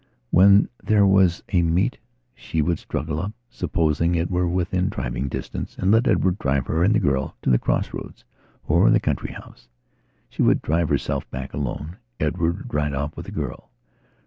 When 0.31 0.67
there 0.83 1.05
was 1.05 1.43
a 1.49 1.61
meet 1.61 1.99
she 2.33 2.59
would 2.63 2.79
struggle 2.79 3.19
upsupposing 3.23 4.15
it 4.15 4.31
were 4.31 4.47
within 4.47 4.89
driving 4.89 5.29
distanceand 5.29 5.91
let 5.93 6.07
Edward 6.07 6.39
drive 6.39 6.65
her 6.65 6.83
and 6.83 6.95
the 6.95 6.99
girl 6.99 7.35
to 7.43 7.51
the 7.51 7.59
cross 7.59 7.93
roads 7.93 8.23
or 8.67 8.89
the 8.89 8.99
country 8.99 9.33
house. 9.33 9.67
She 10.27 10.41
would 10.41 10.63
drive 10.63 10.89
herself 10.89 11.29
back 11.29 11.53
alone; 11.53 11.97
Edward 12.19 12.57
would 12.57 12.73
ride 12.73 12.95
off 12.95 13.15
with 13.15 13.27
the 13.27 13.31
girl. 13.31 13.69